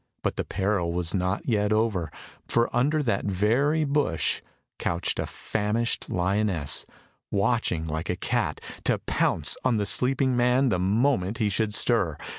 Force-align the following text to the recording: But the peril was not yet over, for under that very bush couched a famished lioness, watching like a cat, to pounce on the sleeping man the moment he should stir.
But 0.23 0.35
the 0.35 0.43
peril 0.43 0.91
was 0.93 1.13
not 1.13 1.47
yet 1.47 1.71
over, 1.71 2.11
for 2.47 2.75
under 2.75 3.03
that 3.03 3.25
very 3.25 3.83
bush 3.83 4.41
couched 4.79 5.19
a 5.19 5.27
famished 5.27 6.09
lioness, 6.09 6.87
watching 7.29 7.85
like 7.85 8.09
a 8.09 8.15
cat, 8.15 8.59
to 8.85 8.97
pounce 8.97 9.57
on 9.63 9.77
the 9.77 9.85
sleeping 9.85 10.35
man 10.35 10.69
the 10.69 10.79
moment 10.79 11.37
he 11.37 11.49
should 11.49 11.75
stir. 11.75 12.17